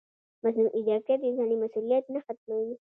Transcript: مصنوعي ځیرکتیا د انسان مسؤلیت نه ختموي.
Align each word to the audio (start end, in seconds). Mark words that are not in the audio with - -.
مصنوعي 0.45 0.79
ځیرکتیا 0.87 1.15
د 1.19 1.23
انسان 1.29 1.49
مسؤلیت 1.63 2.05
نه 2.13 2.19
ختموي. 2.25 2.73